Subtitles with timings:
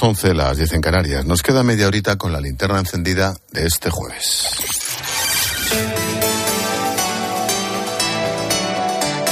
[0.00, 1.24] 11, las 10 en Canarias.
[1.24, 4.48] Nos queda media horita con la linterna encendida de este jueves.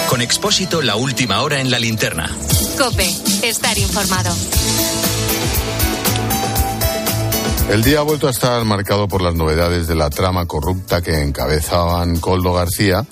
[0.09, 2.31] Con Expósito, la última hora en la linterna.
[2.79, 3.09] Cope,
[3.43, 4.35] estar informado.
[7.71, 11.23] El día ha vuelto a estar marcado por las novedades de la trama corrupta que
[11.23, 13.07] encabezaban Coldo García,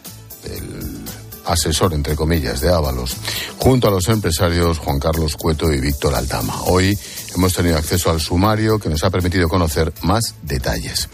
[1.51, 3.17] asesor, entre comillas, de Ábalos,
[3.59, 6.63] junto a los empresarios Juan Carlos Cueto y Víctor Aldama.
[6.63, 6.99] Hoy
[7.35, 11.09] hemos tenido acceso al sumario que nos ha permitido conocer más detalles.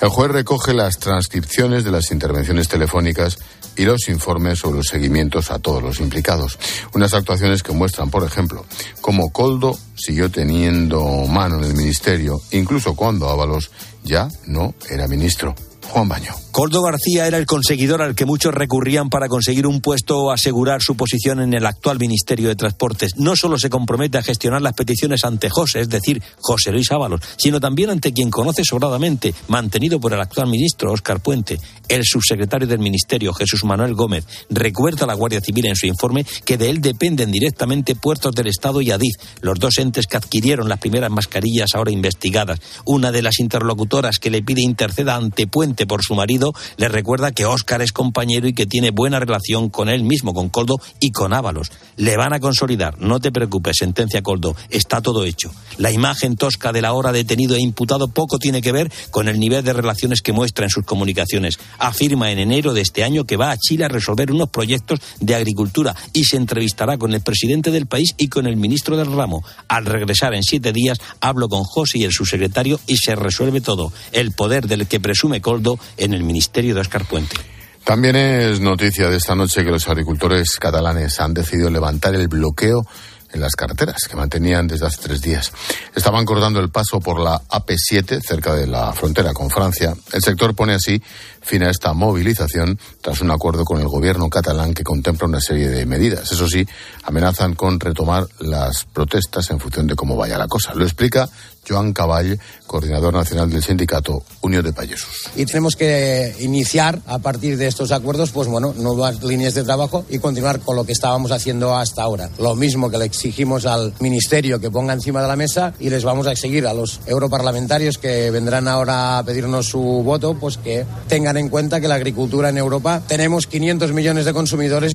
[0.00, 3.38] El juez recoge las transcripciones de las intervenciones telefónicas
[3.76, 6.58] y los informes sobre los seguimientos a todos los implicados.
[6.94, 8.64] Unas actuaciones que muestran, por ejemplo,
[9.00, 13.70] cómo Coldo siguió teniendo mano en el ministerio, incluso cuando Ábalos
[14.02, 15.54] ya no era ministro.
[15.92, 16.32] Juan Baño.
[16.52, 20.80] Coldo García era el conseguidor al que muchos recurrían para conseguir un puesto o asegurar
[20.80, 23.12] su posición en el actual Ministerio de Transportes.
[23.16, 27.20] No solo se compromete a gestionar las peticiones ante José, es decir, José Luis Ábalos,
[27.36, 31.58] sino también ante quien conoce sobradamente, mantenido por el actual ministro Óscar Puente,
[31.88, 34.26] el subsecretario del Ministerio Jesús Manuel Gómez.
[34.48, 38.46] Recuerda a la Guardia Civil en su informe que de él dependen directamente puertos del
[38.46, 42.60] Estado y Adif, los dos entes que adquirieron las primeras mascarillas ahora investigadas.
[42.86, 47.32] Una de las interlocutoras que le pide interceda ante Puente por su marido le recuerda
[47.32, 51.10] que Óscar es compañero y que tiene buena relación con él mismo, con Coldo y
[51.12, 51.70] con Ábalos.
[51.96, 55.52] Le van a consolidar, no te preocupes, sentencia Coldo, está todo hecho.
[55.78, 59.38] La imagen tosca de la hora detenido e imputado poco tiene que ver con el
[59.38, 61.58] nivel de relaciones que muestra en sus comunicaciones.
[61.78, 65.34] Afirma en enero de este año que va a Chile a resolver unos proyectos de
[65.34, 69.44] agricultura y se entrevistará con el presidente del país y con el ministro del ramo.
[69.68, 73.92] Al regresar en siete días, hablo con José y el subsecretario y se resuelve todo.
[74.12, 77.36] El poder del que presume Coldo en el Ministerio de Oscar Puente.
[77.84, 82.86] También es noticia de esta noche que los agricultores catalanes han decidido levantar el bloqueo
[83.32, 85.52] en las carreteras que mantenían desde hace tres días.
[85.94, 89.94] Estaban cortando el paso por la AP7 cerca de la frontera con Francia.
[90.12, 91.02] El sector pone así
[91.40, 95.68] fin a esta movilización tras un acuerdo con el gobierno catalán que contempla una serie
[95.68, 96.30] de medidas.
[96.30, 96.66] Eso sí,
[97.04, 100.74] amenazan con retomar las protestas en función de cómo vaya la cosa.
[100.74, 101.28] Lo explica
[101.68, 105.30] Joan Caball, coordinador nacional del sindicato Unión de Payesos.
[105.36, 110.04] Y tenemos que iniciar a partir de estos acuerdos, pues bueno, nuevas líneas de trabajo
[110.08, 112.30] y continuar con lo que estábamos haciendo hasta ahora.
[112.38, 116.04] Lo mismo que le exigimos al Ministerio que ponga encima de la mesa y les
[116.04, 120.84] vamos a exigir a los europarlamentarios que vendrán ahora a pedirnos su voto, pues que
[121.08, 124.92] tengan en cuenta que la agricultura en Europa tenemos 500 millones de consumidores.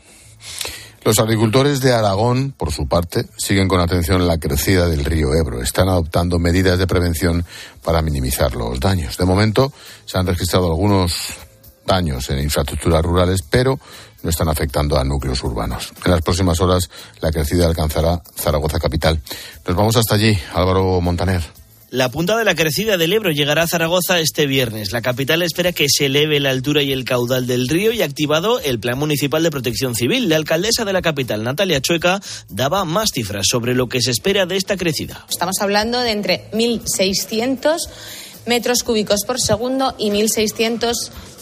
[1.08, 5.62] Los agricultores de Aragón, por su parte, siguen con atención la crecida del río Ebro.
[5.62, 7.46] Están adoptando medidas de prevención
[7.82, 9.16] para minimizar los daños.
[9.16, 9.72] De momento,
[10.06, 11.14] se han registrado algunos
[11.86, 13.80] daños en infraestructuras rurales, pero
[14.22, 15.94] no están afectando a núcleos urbanos.
[16.04, 16.90] En las próximas horas,
[17.22, 19.22] la crecida alcanzará Zaragoza capital.
[19.66, 21.42] Nos vamos hasta allí, Álvaro Montaner.
[21.90, 24.92] La punta de la crecida del Ebro llegará a Zaragoza este viernes.
[24.92, 28.60] La capital espera que se eleve la altura y el caudal del río y activado
[28.60, 30.28] el Plan Municipal de Protección Civil.
[30.28, 34.46] La alcaldesa de la capital, Natalia Chueca, daba más cifras sobre lo que se espera
[34.46, 35.26] de esta crecida.
[35.30, 37.78] Estamos hablando de entre 1.600
[38.48, 40.94] metros cúbicos por segundo y 1.600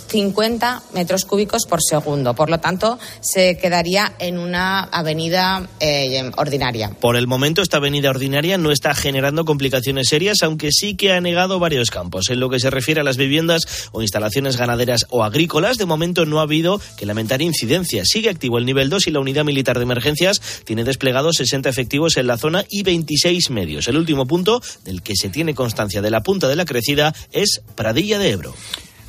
[0.07, 2.33] 50 metros cúbicos por segundo.
[2.33, 6.91] Por lo tanto, se quedaría en una avenida eh, ordinaria.
[6.99, 11.21] Por el momento, esta avenida ordinaria no está generando complicaciones serias, aunque sí que ha
[11.21, 12.29] negado varios campos.
[12.29, 16.25] En lo que se refiere a las viviendas o instalaciones ganaderas o agrícolas, de momento
[16.25, 18.07] no ha habido que lamentar incidencias.
[18.09, 22.17] Sigue activo el nivel 2 y la unidad militar de emergencias tiene desplegados 60 efectivos
[22.17, 23.87] en la zona y 26 medios.
[23.87, 27.61] El último punto del que se tiene constancia de la punta de la crecida es
[27.75, 28.55] Pradilla de Ebro.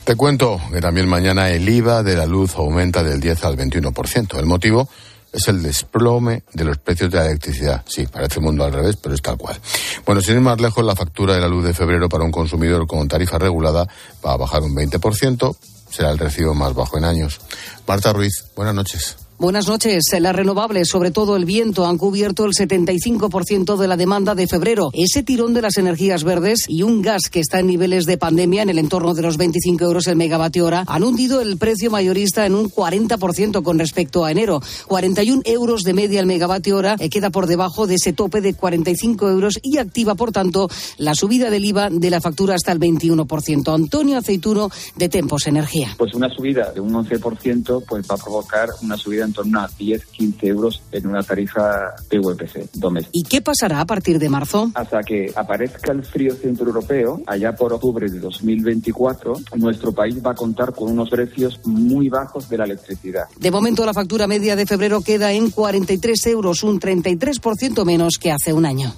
[0.07, 4.39] Te cuento que también mañana el IVA de la luz aumenta del 10 al 21%.
[4.39, 4.89] El motivo
[5.33, 7.83] es el desplome de los precios de la electricidad.
[7.89, 9.59] Sí, parece el mundo al revés, pero es tal cual.
[10.07, 12.87] Bueno, sin ir más lejos, la factura de la luz de febrero para un consumidor
[12.87, 13.89] con tarifa regulada
[14.25, 15.57] va a bajar un 20%.
[15.91, 17.41] Será el recibo más bajo en años.
[17.85, 19.26] Marta Ruiz, buenas noches.
[19.39, 20.05] Buenas noches.
[20.19, 24.89] Las renovables, sobre todo el viento, han cubierto el 75% de la demanda de febrero.
[24.95, 28.63] Ese tirón de las energías verdes y un gas que está en niveles de pandemia
[28.63, 32.47] en el entorno de los 25 euros el megavatio hora han hundido el precio mayorista
[32.47, 34.63] en un 40% con respecto a enero.
[34.87, 38.55] 41 euros de media el megavatio hora eh, queda por debajo de ese tope de
[38.55, 42.81] 45 euros y activa, por tanto, la subida del IVA de la factura hasta el
[42.81, 43.75] 21%.
[43.75, 45.95] Antonio Aceituno, de Tempos Energía.
[45.99, 49.69] Pues una subida de un 11% pues va a provocar una subida en torno a
[49.69, 53.11] 10-15 euros en una tarifa de VPC doméstica.
[53.13, 54.71] ¿Y qué pasará a partir de marzo?
[54.75, 60.31] Hasta que aparezca el frío centro europeo, allá por octubre de 2024, nuestro país va
[60.31, 63.25] a contar con unos precios muy bajos de la electricidad.
[63.39, 68.33] De momento, la factura media de febrero queda en 43 euros, un 33% menos que
[68.33, 68.93] hace un año.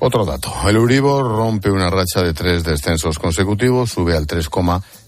[0.00, 0.52] Otro dato.
[0.66, 4.28] El Euribor rompe una racha de tres descensos consecutivos, sube al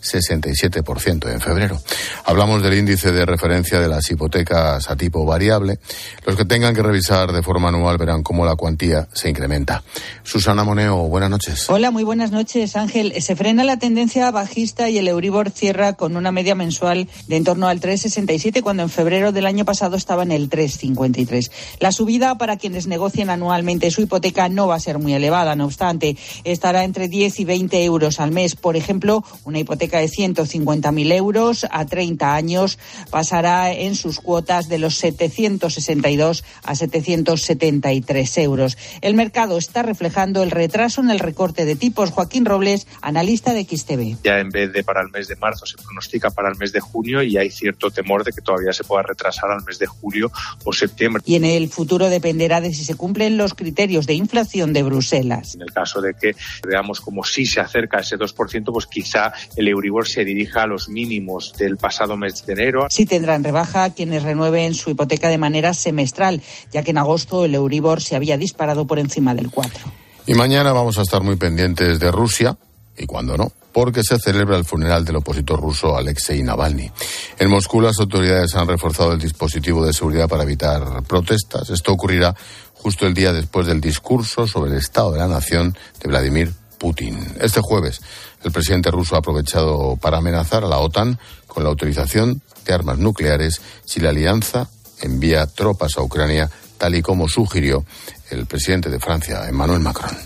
[0.01, 1.81] 3,67% en febrero.
[2.25, 5.79] Hablamos del índice de referencia de las hipotecas a tipo variable.
[6.27, 9.83] Los que tengan que revisar de forma anual verán cómo la cuantía se incrementa.
[10.23, 11.71] Susana Moneo, buenas noches.
[11.71, 13.15] Hola, muy buenas noches, Ángel.
[13.21, 17.45] Se frena la tendencia bajista y el Euribor cierra con una media mensual de en
[17.45, 21.51] torno al 3,67 cuando en febrero del año pasado estaba en el 3,53.
[21.79, 25.55] La subida para quienes negocian anualmente su hipoteca no va ser muy elevada.
[25.55, 28.57] No obstante, estará entre 10 y 20 euros al mes.
[28.57, 32.79] Por ejemplo, una hipoteca de 150.000 euros a 30 años
[33.11, 38.79] pasará en sus cuotas de los 762 a 773 euros.
[39.01, 42.11] El mercado está reflejando el retraso en el recorte de tipos.
[42.11, 44.23] Joaquín Robles, analista de XTV.
[44.25, 46.81] Ya en vez de para el mes de marzo se pronostica para el mes de
[46.81, 50.31] junio y hay cierto temor de que todavía se pueda retrasar al mes de julio
[50.65, 51.23] o septiembre.
[51.27, 55.55] Y en el futuro dependerá de si se cumplen los criterios de inflación de Bruselas.
[55.55, 56.35] En el caso de que
[56.67, 60.67] veamos como si se acerca a ese 2%, pues quizá el Euribor se dirija a
[60.67, 62.87] los mínimos del pasado mes de enero.
[62.91, 67.55] Sí tendrán rebaja quienes renueven su hipoteca de manera semestral, ya que en agosto el
[67.55, 69.81] Euribor se había disparado por encima del 4.
[70.27, 72.59] Y mañana vamos a estar muy pendientes de Rusia,
[72.99, 76.91] y cuando no, porque se celebra el funeral del opositor ruso Alexei Navalny.
[77.39, 81.71] En Moscú las autoridades han reforzado el dispositivo de seguridad para evitar protestas.
[81.71, 82.35] Esto ocurrirá
[82.75, 87.37] justo el día después del discurso sobre el estado de la nación de Vladimir Putin.
[87.41, 88.01] Este jueves,
[88.43, 92.99] el presidente ruso ha aprovechado para amenazar a la OTAN con la autorización de armas
[92.99, 94.69] nucleares si la alianza
[95.03, 97.85] envía tropas a Ucrania, tal y como sugirió
[98.31, 100.17] el presidente de Francia, Emmanuel Macron.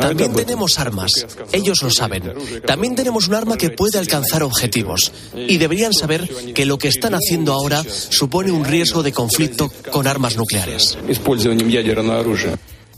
[0.00, 2.34] También tenemos armas, ellos lo saben.
[2.66, 5.12] También tenemos un arma que puede alcanzar objetivos.
[5.34, 10.06] Y deberían saber que lo que están haciendo ahora supone un riesgo de conflicto con
[10.06, 10.98] armas nucleares.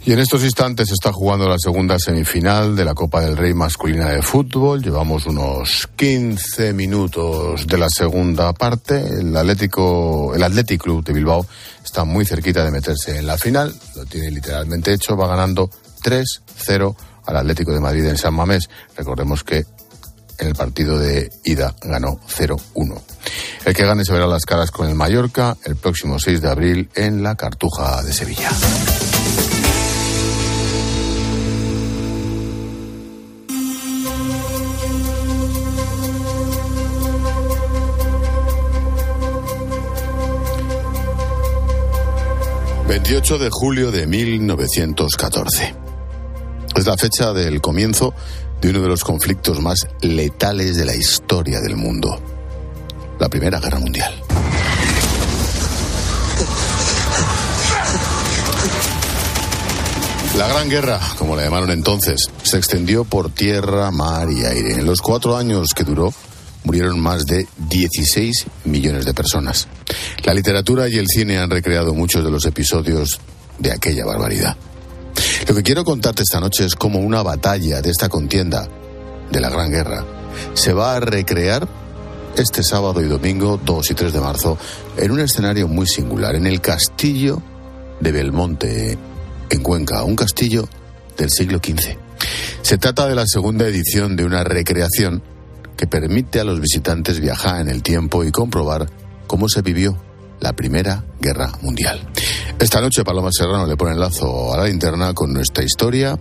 [0.06, 4.08] Y en estos instantes está jugando la segunda semifinal de la Copa del Rey masculina
[4.10, 4.80] de fútbol.
[4.80, 9.04] Llevamos unos 15 minutos de la segunda parte.
[9.04, 11.44] El Atlético, el Athletic Club de Bilbao
[11.84, 13.74] está muy cerquita de meterse en la final.
[13.96, 15.16] Lo tiene literalmente hecho.
[15.16, 15.68] Va ganando
[16.04, 18.70] 3-0 al Atlético de Madrid en San Mamés.
[18.96, 19.66] Recordemos que
[20.38, 23.02] en el partido de ida ganó 0-1.
[23.64, 26.90] El que gane se verá las caras con el Mallorca el próximo 6 de abril
[26.94, 28.52] en la Cartuja de Sevilla.
[43.08, 45.76] ...28 de julio de 1914.
[46.74, 48.12] Es la fecha del comienzo
[48.60, 52.20] de uno de los conflictos más letales de la historia del mundo,
[53.20, 54.12] la Primera Guerra Mundial.
[60.36, 64.72] La Gran Guerra, como la llamaron entonces, se extendió por tierra, mar y aire.
[64.72, 66.12] En los cuatro años que duró,
[66.66, 69.68] murieron más de 16 millones de personas.
[70.24, 73.20] La literatura y el cine han recreado muchos de los episodios
[73.60, 74.56] de aquella barbaridad.
[75.48, 78.68] Lo que quiero contarte esta noche es cómo una batalla de esta contienda,
[79.30, 80.04] de la Gran Guerra,
[80.54, 81.68] se va a recrear
[82.36, 84.58] este sábado y domingo 2 y 3 de marzo
[84.96, 87.40] en un escenario muy singular, en el castillo
[88.00, 88.98] de Belmonte,
[89.50, 90.68] en Cuenca, un castillo
[91.16, 91.96] del siglo XV.
[92.62, 95.22] Se trata de la segunda edición de una recreación
[95.76, 98.90] que permite a los visitantes viajar en el tiempo y comprobar
[99.26, 99.96] cómo se vivió
[100.40, 102.00] la Primera Guerra Mundial.
[102.58, 106.18] Esta noche Paloma Serrano le pone el lazo a la linterna con nuestra historia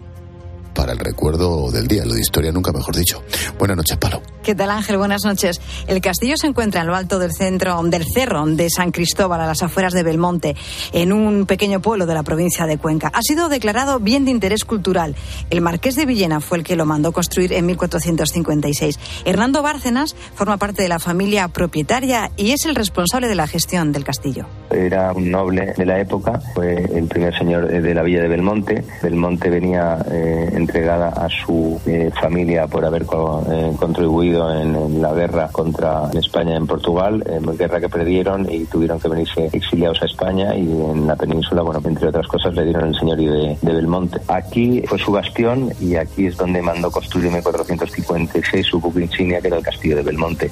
[0.75, 3.23] para el recuerdo del día, lo de historia nunca mejor dicho.
[3.57, 4.21] Buenas noches, Palo.
[4.43, 4.97] ¿Qué tal, Ángel?
[4.97, 5.59] Buenas noches.
[5.87, 9.47] El castillo se encuentra en lo alto del centro del cerro de San Cristóbal, a
[9.47, 10.55] las afueras de Belmonte,
[10.93, 13.11] en un pequeño pueblo de la provincia de Cuenca.
[13.13, 15.15] Ha sido declarado bien de interés cultural.
[15.49, 18.99] El marqués de Villena fue el que lo mandó construir en 1456.
[19.25, 23.91] Hernando Bárcenas forma parte de la familia propietaria y es el responsable de la gestión
[23.91, 24.45] del castillo.
[24.69, 28.83] Era un noble de la época, fue el primer señor de la villa de Belmonte.
[29.01, 35.01] Belmonte venía eh, entregada a su eh, familia por haber co eh, contribuido en, en,
[35.01, 40.01] la guerra contra España en Portugal, eh, guerra que perdieron y tuvieron que venirse exiliados
[40.01, 43.57] a España y en la península, bueno, entre otras cosas, le dieron el señorío de,
[43.61, 44.19] de Belmonte.
[44.27, 49.39] Aquí fue su bastión y aquí es donde mandó construir en 1456 su buque insignia,
[49.39, 50.49] que era el castillo de Belmonte.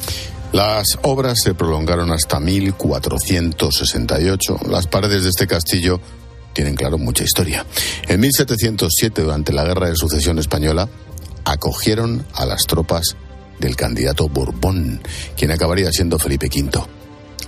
[0.52, 4.58] Las obras se prolongaron hasta 1468.
[4.70, 6.00] Las paredes de este castillo
[6.54, 7.66] tienen, claro, mucha historia.
[8.08, 10.88] En 1707, durante la Guerra de Sucesión Española,
[11.46, 13.16] acogieron a las tropas
[13.60, 15.02] del candidato Borbón,
[15.38, 16.82] quien acabaría siendo Felipe V.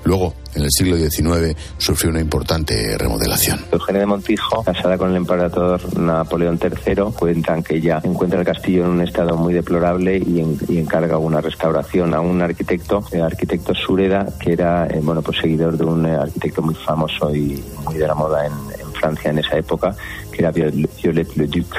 [0.05, 3.65] Luego, en el siglo XIX, sufrió una importante remodelación.
[3.71, 8.85] Eugenia de Montijo, casada con el emperador Napoleón III, cuentan que ella encuentra el castillo
[8.85, 10.39] en un estado muy deplorable y,
[10.77, 15.75] encarga una restauración a un arquitecto, el arquitecto Sureda, que era eh, bueno pues seguidor
[15.75, 19.39] de un eh, arquitecto muy famoso y muy de la moda en, en Francia en
[19.39, 19.95] esa época,
[20.31, 21.75] que era Viollet le Duc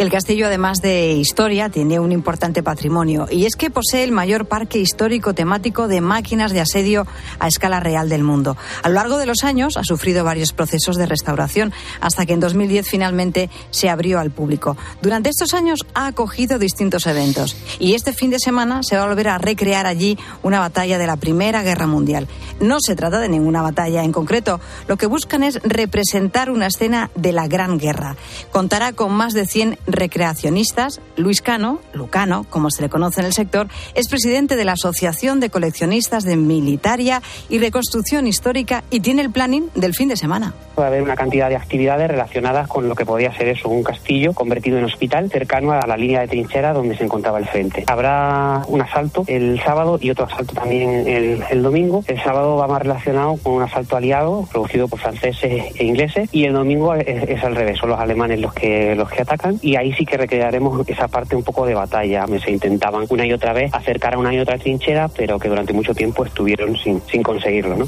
[0.00, 4.46] el castillo, además de historia, tiene un importante patrimonio y es que posee el mayor
[4.46, 7.06] parque histórico temático de máquinas de asedio
[7.38, 8.56] a escala real del mundo.
[8.82, 12.40] A lo largo de los años ha sufrido varios procesos de restauración hasta que en
[12.40, 14.74] 2010 finalmente se abrió al público.
[15.02, 19.08] Durante estos años ha acogido distintos eventos y este fin de semana se va a
[19.08, 22.26] volver a recrear allí una batalla de la Primera Guerra Mundial.
[22.58, 27.10] No se trata de ninguna batalla en concreto, lo que buscan es representar una escena
[27.16, 28.16] de la Gran Guerra.
[28.50, 31.00] Contará con más de 100 recreacionistas.
[31.16, 35.40] Luis Cano, Lucano, como se le conoce en el sector, es presidente de la Asociación
[35.40, 40.54] de Coleccionistas de Militaria y Reconstrucción Histórica y tiene el planning del fin de semana.
[40.74, 44.32] Puede haber una cantidad de actividades relacionadas con lo que podría ser eso, un castillo
[44.32, 47.84] convertido en hospital cercano a la línea de trinchera donde se encontraba el frente.
[47.86, 52.02] Habrá un asalto el sábado y otro asalto también el, domingo.
[52.06, 56.44] El sábado va más relacionado con un asalto aliado producido por franceses e ingleses y
[56.44, 59.69] el domingo es, es al revés, son los alemanes los que, los que atacan y
[59.76, 62.26] ahí sí que recrearemos esa parte un poco de batalla.
[62.42, 65.72] Se intentaban una y otra vez acercar a una y otra trinchera, pero que durante
[65.72, 67.76] mucho tiempo estuvieron sin, sin conseguirlo.
[67.76, 67.86] ¿no?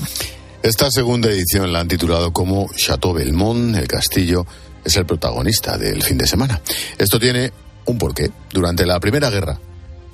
[0.62, 4.46] Esta segunda edición la han titulado como Chateau Belmont, el castillo
[4.84, 6.60] es el protagonista del fin de semana.
[6.98, 7.52] Esto tiene
[7.86, 8.30] un porqué.
[8.52, 9.58] Durante la Primera Guerra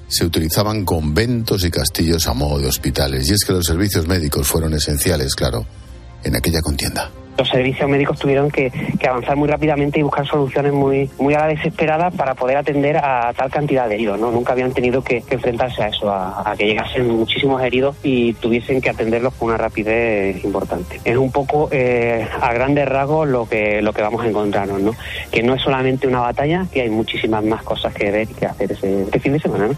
[0.07, 4.47] se utilizaban conventos y castillos a modo de hospitales, y es que los servicios médicos
[4.47, 5.67] fueron esenciales, claro,
[6.25, 8.73] en aquella contienda los servicios médicos tuvieron que,
[9.09, 13.33] avanzar muy rápidamente y buscar soluciones muy, muy a la desesperada para poder atender a
[13.33, 14.19] tal cantidad de heridos.
[14.19, 14.31] ¿no?
[14.31, 18.91] Nunca habían tenido que, enfrentarse a eso, a, que llegasen muchísimos heridos y tuviesen que
[18.91, 21.01] atenderlos con una rapidez importante.
[21.05, 24.93] Es un poco eh, a grandes rasgos lo que, lo que vamos a encontrarnos, ¿no?
[25.31, 28.47] que no es solamente una batalla, que hay muchísimas más cosas que ver y que
[28.47, 29.69] hacer ese, este fin de semana.
[29.69, 29.77] ¿no?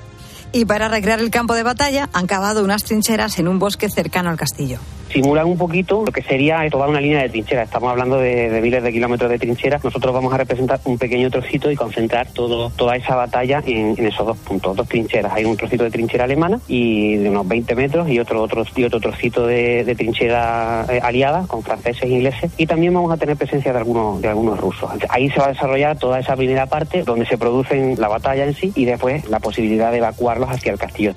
[0.53, 4.31] Y para recrear el campo de batalla han cavado unas trincheras en un bosque cercano
[4.31, 4.79] al castillo
[5.13, 7.67] simulan un poquito lo que sería toda una línea de trincheras.
[7.67, 9.83] Estamos hablando de, miles de kilómetros de trincheras.
[9.83, 14.27] Nosotros vamos a representar un pequeño trocito y concentrar todo, toda esa batalla en, esos
[14.27, 15.33] dos puntos, dos trincheras.
[15.33, 18.85] Hay un trocito de trinchera alemana y de unos 20 metros y otro, otro, y
[18.85, 22.53] otro trocito de, trinchera eh, aliada con franceses e ingleses.
[22.57, 24.91] Y también vamos a tener presencia de algunos, de algunos rusos.
[25.09, 28.55] Ahí se va a desarrollar toda esa primera parte donde se producen la batalla en
[28.55, 31.15] sí y después la posibilidad de evacuarlos hacia el castillo.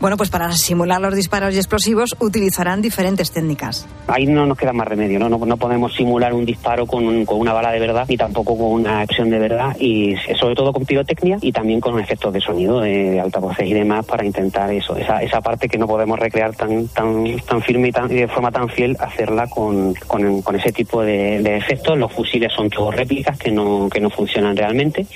[0.00, 3.86] Bueno, pues para simular los disparos y explosivos utilizarán diferentes técnicas.
[4.06, 5.28] Ahí no nos queda más remedio, ¿no?
[5.28, 9.30] No, podemos simular un disparo con, una bala de verdad ni tampoco con una acción
[9.30, 13.66] de verdad y sobre todo con pirotecnia y también con efectos de sonido, de, altavoces
[13.66, 17.62] y demás para intentar eso, esa, esa parte que no podemos recrear tan, tan, tan
[17.62, 21.98] firme y, de forma tan fiel, hacerla con, con, ese tipo de, de efectos.
[21.98, 25.06] Los fusiles son todos réplicas que no, que no funcionan realmente.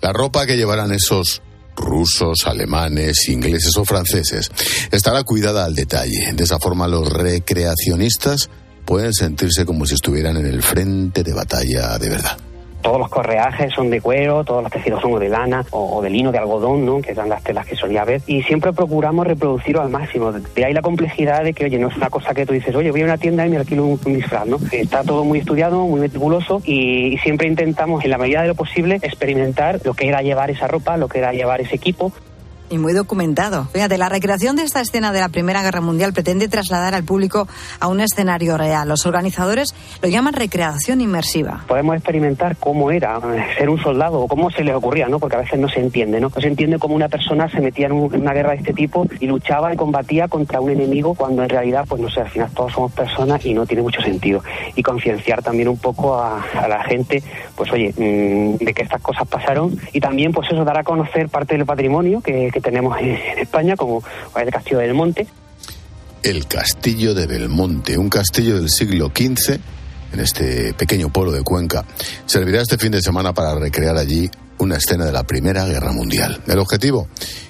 [0.00, 1.42] La ropa que llevarán esos
[1.80, 4.50] rusos, alemanes, ingleses o franceses,
[4.90, 6.32] estará cuidada al detalle.
[6.34, 8.50] De esa forma los recreacionistas
[8.84, 12.49] pueden sentirse como si estuvieran en el frente de batalla de verdad
[12.82, 16.32] todos los correajes son de cuero, todos los tejidos son de lana o, de lino,
[16.32, 17.00] de algodón, ¿no?
[17.00, 18.22] que eran las telas que solía ver.
[18.26, 20.32] Y siempre procuramos reproducirlo al máximo.
[20.32, 22.90] De ahí la complejidad de que, oye, no es una cosa que tú dices, oye,
[22.90, 24.58] voy a una tienda y me alquilo un, disfraz, ¿no?
[24.72, 28.96] Está todo muy estudiado, muy meticuloso y, siempre intentamos, en la medida de lo posible,
[28.96, 32.12] experimentar lo que era llevar esa ropa, lo que era llevar ese equipo
[32.70, 33.66] y muy documentado.
[33.72, 37.48] Fíjate, la recreación de esta escena de la Primera Guerra Mundial pretende trasladar al público
[37.80, 38.88] a un escenario real.
[38.88, 41.64] Los organizadores lo llaman recreación inmersiva.
[41.66, 43.20] Podemos experimentar cómo era
[43.58, 45.18] ser un soldado o cómo se les ocurría, ¿no?
[45.18, 46.30] Porque a veces no se entiende, ¿no?
[46.34, 49.26] No se entiende cómo una persona se metía en, una guerra de este tipo y
[49.26, 52.72] luchaba y combatía contra un enemigo cuando en realidad, pues no sé, al final todos
[52.72, 54.44] somos personas y no tiene mucho sentido.
[54.76, 57.22] Y concienciar también un poco a, la gente,
[57.56, 61.28] pues oye, mm, de que estas cosas pasaron y también, pues eso, dar a conocer
[61.28, 64.02] parte del patrimonio que tenemos en, España, como
[64.36, 65.26] el Castillo de Belmonte.
[66.22, 69.58] El Castillo de Belmonte, un castillo del siglo XV,
[70.12, 71.84] en este pequeño pueblo de Cuenca,
[72.26, 76.40] servirá este fin de semana para recrear allí una escena de la Primera Guerra Mundial.
[76.46, 77.08] El objetivo,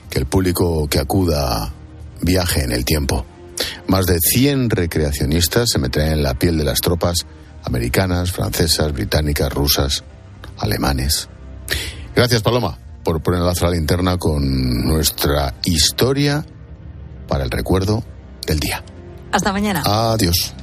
[0.08, 1.72] que el público que acuda
[2.20, 3.24] viaje en el tiempo.
[3.88, 7.26] Más de 100 recreacionistas se meterán en la piel de las tropas
[7.64, 10.04] americanas, francesas, británicas, rusas,
[10.58, 11.28] alemanes.
[12.14, 12.78] Gracias, Paloma
[13.10, 16.46] por poner la sala linterna con nuestra historia
[17.26, 18.04] para el recuerdo
[18.46, 18.84] del día.
[19.32, 19.82] Hasta mañana.
[19.84, 20.54] Adiós.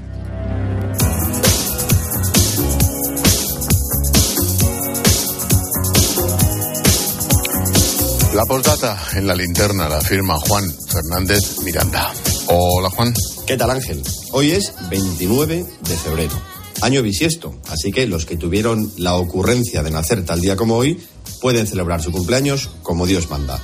[8.33, 12.13] La postdata en la linterna la firma Juan Fernández Miranda.
[12.47, 13.13] Hola Juan.
[13.45, 14.01] ¿Qué tal Ángel?
[14.31, 16.35] Hoy es 29 de febrero,
[16.81, 20.99] año bisiesto, así que los que tuvieron la ocurrencia de nacer tal día como hoy
[21.41, 23.61] pueden celebrar su cumpleaños como Dios manda.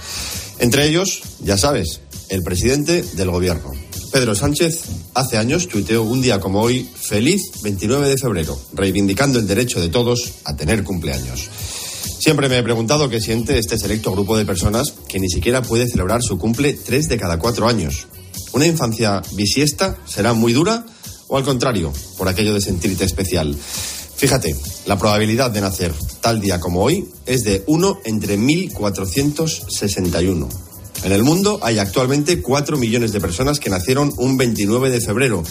[0.60, 3.72] Entre ellos, ya sabes, el presidente del gobierno.
[4.12, 4.84] Pedro Sánchez
[5.15, 9.89] hace años tuiteó un día como hoy, feliz 29 de febrero, reivindicando el derecho de
[9.89, 11.50] todos a tener cumpleaños.
[12.20, 15.89] Siempre me he preguntado qué siente este selecto grupo de personas que ni siquiera puede
[15.89, 18.08] celebrar su cumple tres de cada cuatro años.
[18.53, 20.86] ¿Una infancia bisiesta será muy dura
[21.34, 23.58] o al contrario, por aquello de sentirte especial?
[24.16, 30.48] Fíjate, la probabilidad de nacer tal día como hoy es de 1 entre 1461.
[31.04, 35.42] En el mundo hay actualmente 4 millones de personas que nacieron un 29 de febrero.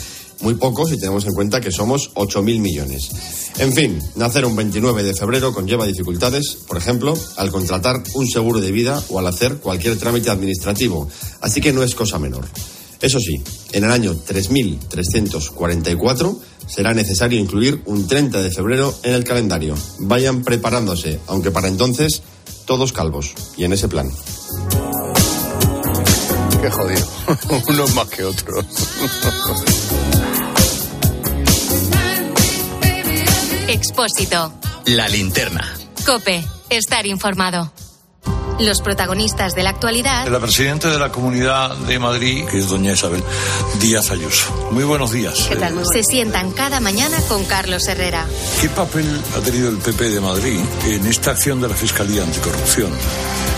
[0.40, 3.10] Muy pocos si tenemos en cuenta que somos 8.000 millones.
[3.58, 8.60] En fin, nacer un 29 de febrero conlleva dificultades, por ejemplo, al contratar un seguro
[8.60, 11.08] de vida o al hacer cualquier trámite administrativo.
[11.40, 12.46] Así que no es cosa menor.
[13.02, 13.42] Eso sí,
[13.72, 19.74] en el año 3344 será necesario incluir un 30 de febrero en el calendario.
[19.98, 22.22] Vayan preparándose, aunque para entonces
[22.64, 24.08] todos calvos y en ese plan.
[26.60, 27.06] Qué jodido.
[27.68, 28.64] Unos más que otros.
[33.66, 34.52] Expósito.
[34.86, 35.76] La linterna.
[36.06, 36.44] Cope.
[36.70, 37.72] Estar informado.
[38.60, 40.26] Los protagonistas de la actualidad.
[40.28, 43.22] La presidenta de la Comunidad de Madrid, que es doña Isabel
[43.80, 44.52] Díaz Ayuso.
[44.70, 45.46] Muy buenos días.
[45.48, 45.82] ¿Qué tal?
[45.92, 48.26] Se sientan cada mañana con Carlos Herrera.
[48.60, 52.92] ¿Qué papel ha tenido el PP de Madrid en esta acción de la Fiscalía Anticorrupción?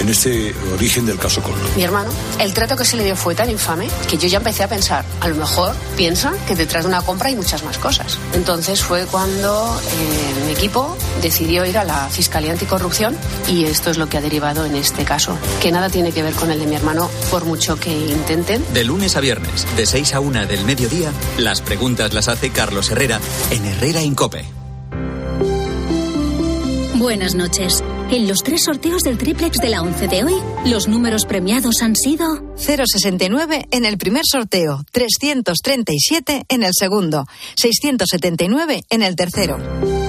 [0.00, 1.64] en este origen del caso Coldo.
[1.76, 4.62] Mi hermano, el trato que se le dio fue tan infame que yo ya empecé
[4.62, 8.18] a pensar, a lo mejor piensan que detrás de una compra hay muchas más cosas.
[8.34, 13.16] Entonces fue cuando eh, mi equipo decidió ir a la Fiscalía Anticorrupción
[13.48, 16.34] y esto es lo que ha derivado en este caso, que nada tiene que ver
[16.34, 18.64] con el de mi hermano por mucho que intenten.
[18.72, 22.90] De lunes a viernes, de 6 a 1 del mediodía, las preguntas las hace Carlos
[22.90, 23.18] Herrera
[23.50, 24.44] en Herrera Incope.
[26.96, 27.82] Buenas noches.
[28.10, 30.34] En los tres sorteos del triplex de la 11 de hoy,
[30.66, 38.84] los números premiados han sido 069 en el primer sorteo, 337 en el segundo, 679
[38.90, 40.03] en el tercero.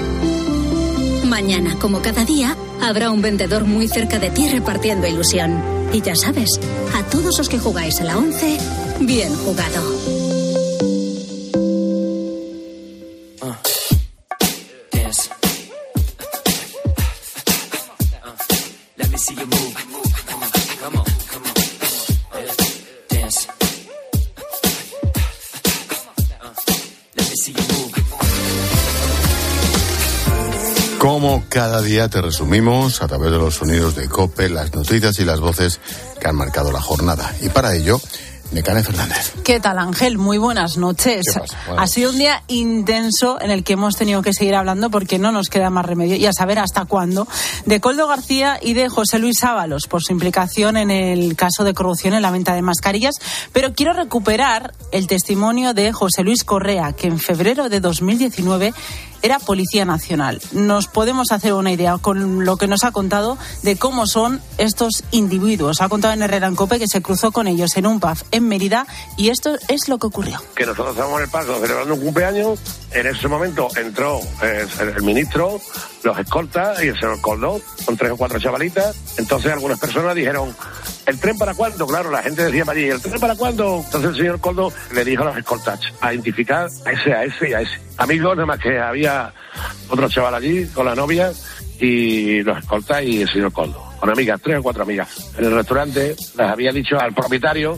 [1.36, 5.62] Mañana, como cada día, habrá un vendedor muy cerca de ti repartiendo ilusión.
[5.91, 6.48] Y ya sabes,
[6.93, 8.58] a todos los que jugáis a la 11,
[9.02, 10.14] bien jugado.
[31.05, 35.23] Como cada día te resumimos a través de los sonidos de COPE, las noticias y
[35.23, 35.79] las voces
[36.19, 37.31] que han marcado la jornada.
[37.41, 38.01] Y para ello,
[38.51, 39.33] Necane Fernández.
[39.43, 40.17] ¿Qué tal, Ángel?
[40.17, 41.25] Muy buenas noches.
[41.77, 45.31] ha sido un día intenso en el que hemos tenido que seguir hablando porque no
[45.31, 47.27] nos queda más remedio, y a saber hasta cuándo,
[47.67, 51.75] de Coldo García y de José Luis Ábalos por su implicación en el caso de
[51.75, 53.15] corrupción en la venta de mascarillas.
[53.53, 58.73] Pero quiero recuperar el testimonio de José Luis Correa, que en febrero de 2019
[59.21, 60.41] era Policía Nacional.
[60.51, 65.04] Nos podemos hacer una idea con lo que nos ha contado de cómo son estos
[65.12, 65.82] individuos.
[65.82, 68.47] Ha contado en Herrera en Cope que se cruzó con ellos en un pub en
[68.47, 70.41] Mérida y esto es lo que ocurrió.
[70.56, 72.60] Que nosotros estábamos en el paso celebrando un cumpleaños.
[72.95, 75.60] En ese momento entró eh, el ministro,
[76.01, 78.95] los escoltas y el señor Coldo con tres o cuatro chavalitas.
[79.17, 80.55] Entonces algunas personas dijeron,
[81.05, 81.86] ¿el tren para cuándo?
[81.88, 83.81] Claro, la gente decía para allí, ¿el tren para cuándo?
[83.84, 87.49] Entonces el señor Coldo le dijo a los escoltas a identificar a ese, a ese
[87.49, 87.77] y a ese.
[87.97, 89.34] Amigos, nada más que había
[89.89, 91.34] otro chaval allí con la novia
[91.81, 93.84] y los escoltas y el señor Coldo.
[93.99, 95.34] Con amigas, tres o cuatro amigas.
[95.38, 97.77] En el restaurante les había dicho al propietario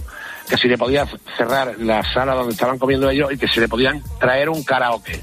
[0.50, 3.68] que si le podía cerrar la sala donde estaban comiendo ellos y que si le
[3.68, 5.22] podían traer un karaoke.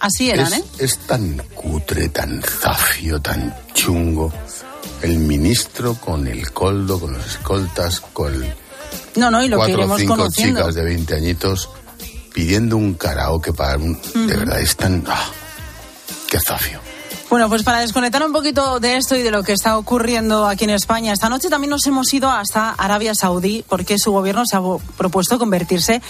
[0.00, 0.64] Así eran, ¿eh?
[0.78, 4.32] Es tan cutre, tan zafio, tan chungo.
[5.02, 8.54] El ministro con el coldo, con los escoltas, con el
[9.16, 11.68] no, no, y lo cuatro o cinco chicas de 20 añitos
[12.32, 14.00] pidiendo un karaoke para un...
[14.14, 15.04] De verdad, es tan...
[15.08, 15.30] ¡Ah!
[16.28, 16.80] ¡Qué zafio!
[17.30, 20.64] Bueno, pues para desconectar un poquito de esto y de lo que está ocurriendo aquí
[20.64, 24.56] en España, esta noche también nos hemos ido hasta Arabia Saudí porque su gobierno se
[24.56, 24.62] ha
[24.96, 26.02] propuesto convertirse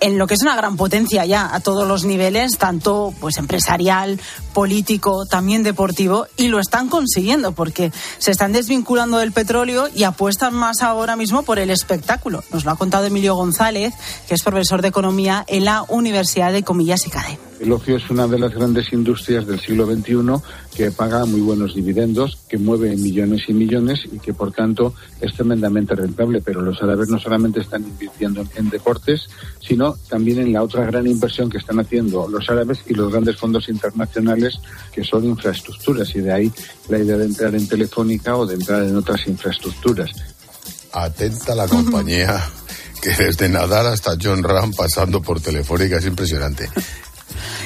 [0.00, 4.20] en lo que es una gran potencia ya a todos los niveles, tanto pues empresarial,
[4.52, 10.52] político, también deportivo, y lo están consiguiendo porque se están desvinculando del petróleo y apuestan
[10.52, 12.44] más ahora mismo por el espectáculo.
[12.52, 13.94] Nos lo ha contado Emilio González,
[14.28, 17.45] que es profesor de economía en la Universidad de Comillas y Cade.
[17.66, 20.40] El ocio es una de las grandes industrias del siglo XXI
[20.76, 25.34] que paga muy buenos dividendos, que mueve millones y millones y que por tanto es
[25.34, 26.40] tremendamente rentable.
[26.42, 29.28] Pero los árabes no solamente están invirtiendo en deportes,
[29.60, 33.36] sino también en la otra gran inversión que están haciendo los árabes y los grandes
[33.36, 34.60] fondos internacionales
[34.92, 36.52] que son infraestructuras y de ahí
[36.88, 40.12] la idea de entrar en telefónica o de entrar en otras infraestructuras.
[40.92, 42.48] Atenta la compañía
[43.02, 46.70] que desde Nadal hasta John Ram pasando por Telefónica es impresionante.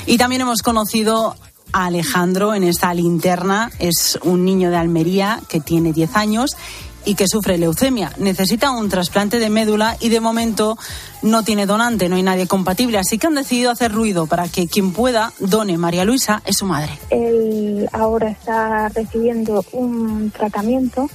[0.06, 1.36] Y también hemos conocido
[1.72, 3.70] a Alejandro en esta linterna.
[3.78, 6.56] Es un niño de Almería que tiene 10 años
[7.04, 8.12] y que sufre leucemia.
[8.18, 10.76] Necesita un trasplante de médula y de momento
[11.22, 12.98] no tiene donante, no hay nadie compatible.
[12.98, 15.78] Así que han decidido hacer ruido para que quien pueda done.
[15.78, 16.98] María Luisa es su madre.
[17.10, 21.08] Él ahora está recibiendo un tratamiento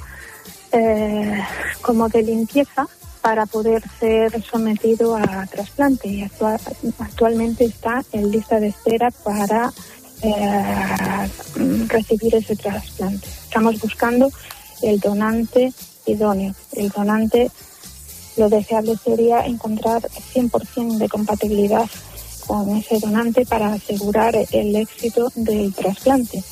[0.71, 1.43] eh,
[1.81, 2.87] como de limpieza
[3.25, 9.73] para poder ser sometido a trasplante y actualmente está en lista de espera para
[10.21, 11.27] eh,
[11.87, 13.27] recibir ese trasplante.
[13.27, 14.29] Estamos buscando
[14.83, 15.73] el donante
[16.05, 16.53] idóneo.
[16.73, 17.49] El donante,
[18.37, 21.89] lo deseable sería encontrar 100% de compatibilidad
[22.45, 26.43] con ese donante para asegurar el éxito del trasplante.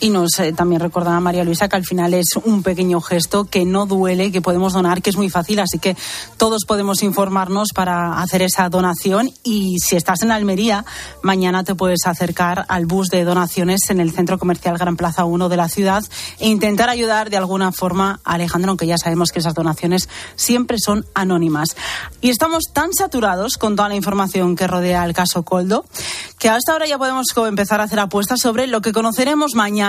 [0.00, 3.64] Y nos eh, también recordaba María Luisa que al final es un pequeño gesto que
[3.64, 5.96] no duele, que podemos donar, que es muy fácil, así que
[6.36, 9.30] todos podemos informarnos para hacer esa donación.
[9.44, 10.84] Y si estás en Almería,
[11.22, 15.48] mañana te puedes acercar al bus de donaciones en el Centro Comercial Gran Plaza 1
[15.48, 16.04] de la ciudad
[16.40, 20.78] e intentar ayudar de alguna forma a Alejandro, aunque ya sabemos que esas donaciones siempre
[20.78, 21.68] son anónimas.
[22.20, 25.84] Y estamos tan saturados con toda la información que rodea el caso Coldo
[26.38, 29.83] que hasta ahora ya podemos empezar a hacer apuestas sobre lo que conoceremos mañana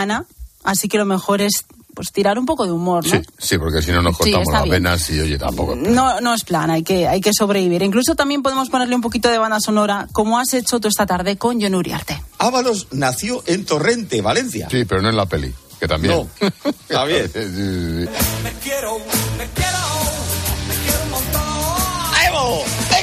[0.64, 3.10] así que lo mejor es pues tirar un poco de humor, ¿no?
[3.10, 5.76] Sí, sí porque si no nos cortamos las venas y oye, tampoco.
[5.76, 7.82] No, no es plan, hay que, hay que sobrevivir.
[7.82, 11.38] Incluso también podemos ponerle un poquito de banda sonora, como has hecho tú esta tarde
[11.38, 12.22] con John Uriarte.
[12.38, 14.68] Ábalos nació en Torrente, Valencia.
[14.70, 16.16] Sí, pero no en la peli, que también.
[16.16, 16.28] No,
[16.66, 17.32] está bien.
[17.34, 18.98] Me quiero,
[19.38, 19.65] me quiero,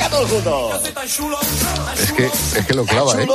[0.02, 0.82] ¡Venga todos juntos!
[2.00, 3.28] Es que, es que lo clava, ¿eh?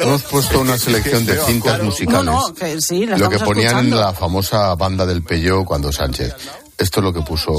[0.00, 2.24] Hemos puesto una selección de cintas musicales.
[2.24, 6.34] No, no, que sí, lo que ponían en la famosa banda del Peyo cuando Sánchez.
[6.78, 7.52] Esto es lo que puso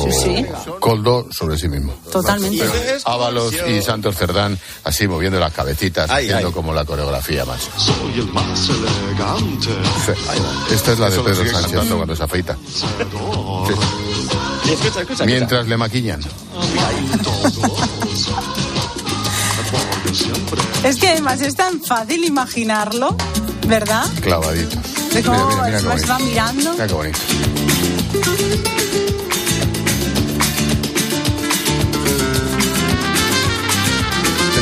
[0.80, 1.94] Coldo sobre sí mismo.
[2.12, 2.66] Totalmente.
[3.06, 7.70] Ábalos y Santos Cerdán así moviendo las cabecitas, haciendo como la coreografía más.
[7.78, 9.70] Soy el más elegante.
[10.74, 12.58] Esta es la de Pedro Sánchez cuando se afeita.
[15.24, 16.22] Mientras le maquillan.
[20.84, 23.16] Es que además es tan fácil imaginarlo,
[23.68, 24.04] ¿verdad?
[24.22, 24.78] Clavadito.
[25.14, 26.74] De cómo mira, mira, va mirando.
[26.74, 27.20] Mira qué bonito.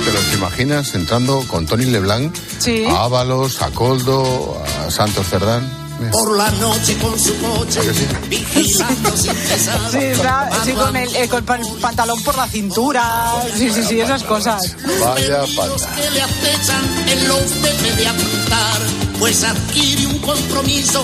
[0.05, 2.85] ¿Te los imaginas entrando con Tony Leblanc sí.
[2.85, 5.88] a Ábalos, a Coldo, a Santos Cerdán?
[6.11, 7.81] Por la noche con su coche,
[8.29, 9.79] vigilando sin cesar.
[9.91, 13.33] Sí, está, sí con, el, eh, con el pantalón por la cintura.
[13.55, 14.75] Sí, sí, sí, esas cosas.
[15.01, 15.95] Vaya pata.
[15.95, 18.79] que le acechan, él los debe de apuntar,
[19.19, 21.03] pues adquiere un compromiso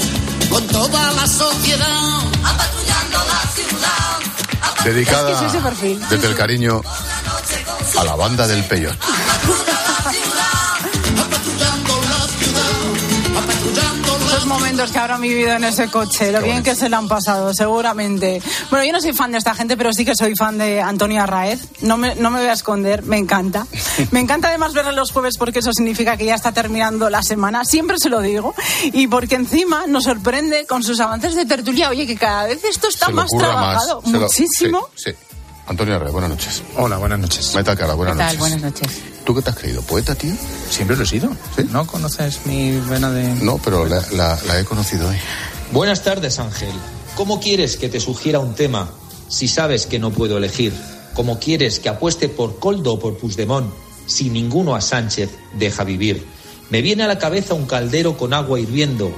[0.49, 2.19] con toda la sociedad.
[2.43, 4.83] Apatrullando la ciudad.
[4.85, 5.99] Dedicada Es que es ese perfil.
[6.09, 6.81] desde el cariño
[7.97, 8.95] a la banda del Peyot.
[14.45, 17.51] Esos momentos que habrán vivido en ese coche, lo bien que se le han pasado,
[17.51, 18.39] seguramente.
[18.69, 21.23] Bueno, yo no soy fan de esta gente, pero sí que soy fan de Antonio
[21.23, 21.61] Arraez.
[21.81, 23.65] No me, no me voy a esconder, me encanta.
[24.11, 27.65] Me encanta además verle los jueves porque eso significa que ya está terminando la semana,
[27.65, 28.53] siempre se lo digo.
[28.83, 31.89] Y porque encima nos sorprende con sus avances de tertulia.
[31.89, 34.87] Oye, que cada vez esto está lo más trabajado, lo- muchísimo.
[34.95, 35.17] Sí, sí.
[35.67, 36.61] Antonio Arre, buenas noches.
[36.77, 37.55] Hola, buenas noches.
[37.55, 38.25] Meta cara, buenas ¿Qué tal?
[38.27, 38.39] noches.
[38.39, 39.01] Buenas noches.
[39.25, 39.81] ¿Tú qué te has creído?
[39.81, 40.33] ¿Poeta, tío?
[40.69, 41.29] Siempre lo he sido.
[41.71, 43.27] ¿No conoces mi vena de...?
[43.43, 45.17] No, pero la, la- la he conocido hoy.
[45.71, 46.69] Buenas tardes, Ángel.
[47.15, 48.91] ¿Cómo quieres que te sugiera un tema
[49.27, 50.71] si sabes que no puedo elegir?
[51.15, 53.73] ¿Cómo quieres que apueste por Coldo o por Puigdemont
[54.05, 56.27] si ninguno a Sánchez deja vivir?
[56.69, 59.11] Me viene a la cabeza un caldero con agua hirviendo.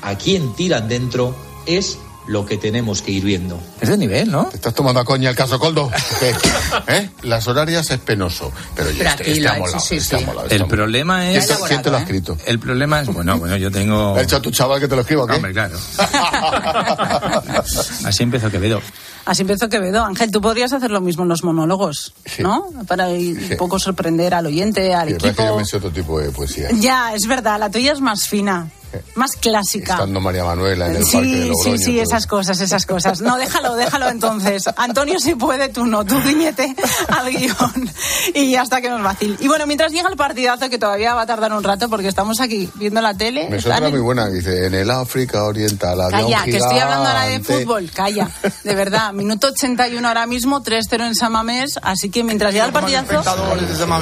[0.00, 1.34] A quién tiran dentro
[1.66, 1.98] es
[2.30, 3.60] lo que tenemos que ir viendo.
[3.80, 4.44] Es de nivel, ¿no?
[4.44, 5.90] ¿Te estás tomando a coña el caso Coldo?
[6.20, 6.32] ¿Qué?
[6.86, 7.10] ¿Eh?
[7.22, 8.52] Las horarias es penoso.
[8.76, 11.58] Pero, ya este, este ha molado, este ha molado, este El problema ¿Quién es...
[11.66, 12.38] quién te lo ha escrito?
[12.46, 14.14] El problema es, bueno, bueno, yo tengo...
[14.16, 15.34] ¿Ha hecho a tu chaval que te lo escriba o qué?
[15.34, 15.76] Hombre, claro.
[18.04, 18.80] Así empezó Quevedo.
[19.24, 20.04] Así empezó Quevedo.
[20.04, 22.66] Ángel, tú podrías hacer lo mismo en los monólogos, ¿no?
[22.86, 25.58] Para un poco sorprender al oyente, al Sí, parece que yo equipo.
[25.58, 26.68] me sé otro tipo de poesía.
[26.74, 28.70] Ya, es verdad, la tuya es más fina.
[29.14, 29.94] Más clásica.
[29.94, 31.76] Estando María Manuela en el sí, parque de Logroño.
[31.78, 32.02] sí, sí, todo.
[32.02, 33.20] esas cosas, esas cosas.
[33.20, 34.64] No, déjalo, déjalo entonces.
[34.76, 36.74] Antonio, si puede, tú no, tú guiñete
[37.08, 37.90] al guion
[38.34, 39.36] y ya está que nos vacil.
[39.40, 42.40] Y bueno, mientras llega el partidazo, que todavía va a tardar un rato porque estamos
[42.40, 43.48] aquí viendo la tele.
[43.50, 46.78] Me suena en- muy buena, dice, en el África Oriental había Calla, un que estoy
[46.78, 48.28] hablando ahora de fútbol, calla.
[48.64, 53.22] De verdad, minuto 81 ahora mismo, 3-0 en Samamés, así que mientras llega el partidazo...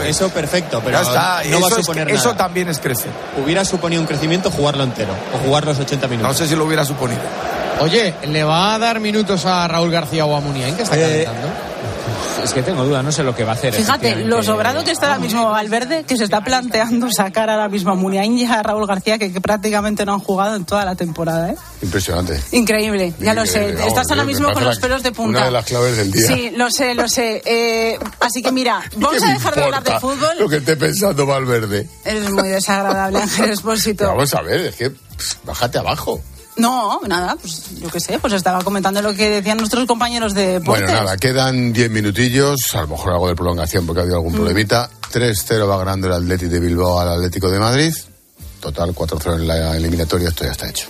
[0.06, 2.36] Eso perfecto, pero Ya está, no va a eso, es- suponer eso nada.
[2.36, 3.10] también es crecer.
[3.42, 6.28] Hubiera suponido un crecimiento jugarlo entero o jugar los 80 minutos.
[6.32, 7.20] No sé si lo hubiera suponido.
[7.80, 11.24] Oye, ¿le va a dar minutos a Raúl García o a Muniain que está Eh,
[11.24, 11.48] calentando?
[12.42, 13.74] Es que tengo duda, no sé lo que va a hacer.
[13.74, 17.90] Fíjate, lo sobrado que está ahora mismo Valverde, que se está planteando sacar ahora mismo
[17.90, 20.94] a Muniain y a Raúl García, que, que prácticamente no han jugado en toda la
[20.94, 21.56] temporada, ¿eh?
[21.82, 22.40] Impresionante.
[22.52, 23.58] Increíble, ya lo sé.
[23.58, 25.38] Increíble, vamos, Estás ahora mismo con los pelos de punta.
[25.38, 26.26] Una de las claves del día.
[26.26, 27.42] Sí, lo sé, lo sé.
[27.44, 30.38] Eh, así que mira, vamos ¿Qué a dejar de hablar de fútbol.
[30.38, 31.88] Lo que esté pensando Valverde.
[32.04, 34.04] Eres muy desagradable, Ángel Expósito.
[34.04, 36.20] Pero vamos a ver, es que pff, bájate abajo.
[36.58, 40.54] No, nada, pues yo qué sé, pues estaba comentando lo que decían nuestros compañeros de
[40.58, 40.86] deportes.
[40.86, 44.24] Bueno, nada, quedan 10 minutillos, a lo mejor algo de prolongación porque ha habido Mm.
[44.24, 44.90] algún problemita.
[45.12, 47.94] 3-0 va ganando el Atlético de Bilbao al Atlético de Madrid.
[48.60, 50.88] Total, 4-0 en la eliminatoria, esto ya está hecho.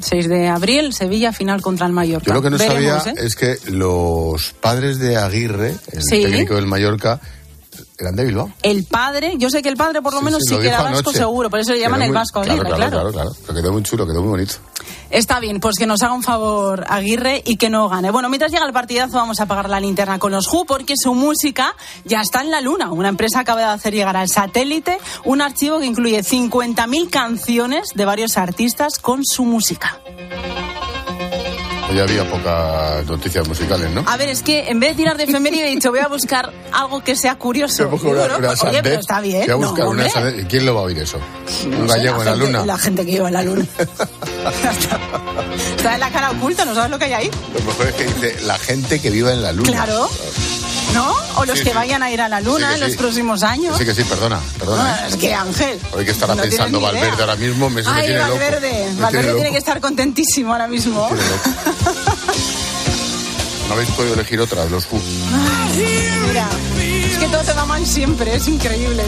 [0.00, 2.26] 6 de abril, Sevilla, final contra el Mallorca.
[2.28, 3.26] Yo lo que no Veremos, sabía ¿eh?
[3.26, 6.22] es que los padres de Aguirre, el Sí.
[6.22, 7.20] técnico del Mallorca,
[7.98, 8.52] eran de Bilbao.
[8.62, 10.82] El padre, yo sé que el padre por lo Sí, menos sí, lo que era
[10.82, 11.18] vasco anoche.
[11.18, 13.10] seguro, por eso le llaman el vasco claro, Aguirre, claro, claro.
[13.12, 13.42] claro, claro.
[13.46, 14.54] Pero quedó muy chulo, quedó muy bonito.
[15.10, 18.10] Está bien, pues que nos haga un favor Aguirre y que no gane.
[18.10, 21.14] Bueno, mientras llega el partidazo vamos a apagar la linterna con los Who porque su
[21.14, 22.90] música ya está en la luna.
[22.92, 28.04] Una empresa acaba de hacer llegar al satélite un archivo que incluye 50.000 canciones de
[28.04, 29.98] varios artistas con su música.
[31.90, 34.04] Hoy había pocas noticias musicales, ¿no?
[34.06, 36.52] A ver, es que en vez de tirar de efeméride he dicho voy a buscar
[36.72, 37.88] algo que sea curioso.
[37.88, 39.42] Voy a una- una pues, pero está bien.
[39.46, 40.06] Voy a buscar no, una.
[40.06, 41.18] ¿Y quién lo va a oír eso?
[41.66, 42.66] No ¿Un sé, gallego en la gente- luna?
[42.66, 43.64] La gente que iba en la luna.
[45.76, 47.30] Está en la cara oculta, ¿no sabes lo que hay ahí?
[47.58, 49.70] Lo mejor es que dice la gente que viva en la luna.
[49.70, 50.08] Claro.
[50.94, 51.14] ¿No?
[51.36, 51.76] O los Sí, que sí.
[51.76, 53.76] vayan a ir a la luna en los próximos años.
[53.78, 55.00] Sí que sí, perdona, perdona.
[55.02, 55.78] No, es que Ángel.
[55.92, 56.80] Hoy que estará no pensando.
[56.80, 58.30] Valverde ahora mismo, me, me tiene loco.
[58.32, 58.70] Valverde.
[58.70, 59.36] Me tiene Valverde loco.
[59.36, 61.08] tiene que estar contentísimo ahora mismo.
[63.68, 64.98] No habéis podido elegir otra los Who.
[66.26, 66.48] Mira,
[66.80, 69.04] es que todo te va mal siempre, es increíble.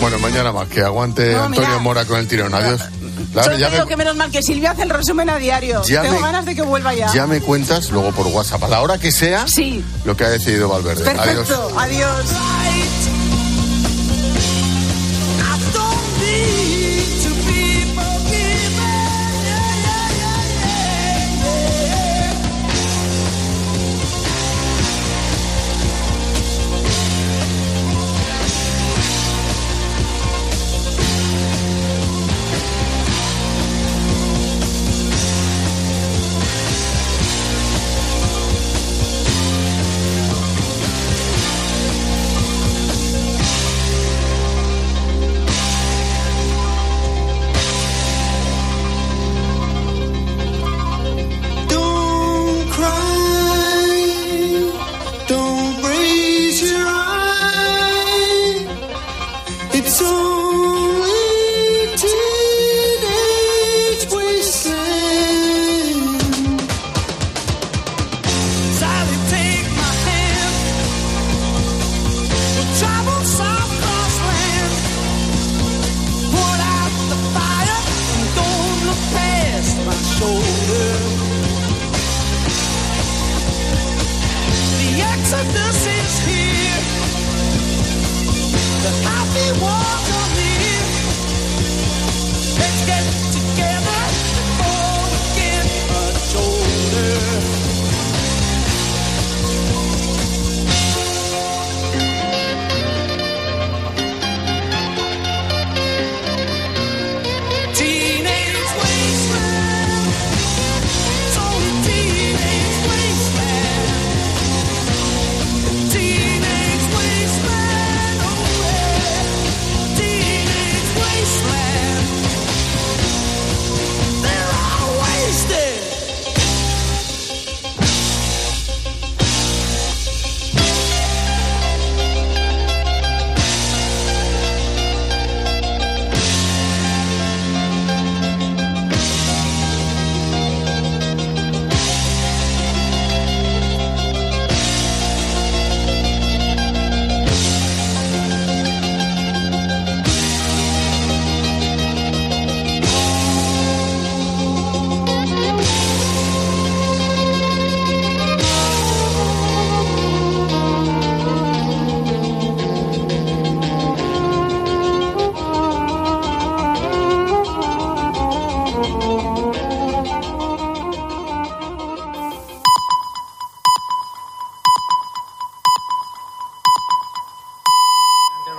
[0.00, 0.68] Bueno, mañana más.
[0.68, 1.80] Que aguante No, Antonio.
[1.80, 2.52] Mora con el tirón.
[2.54, 2.80] Adiós.
[3.34, 5.38] La- Solo ya, te digo me, que menos mal que Silvia hace el resumen a
[5.38, 5.82] diario.
[5.84, 7.12] Ya Tengo me- ganas de que vuelva ya.
[7.14, 9.82] ya me cuentas luego por WhatsApp, a la hora que sea, Sí.
[10.04, 11.08] lo que ha decidido Valverde.
[11.08, 11.24] Adiós.
[11.48, 12.26] Perfecto, adiós.
[12.30, 13.11] Don't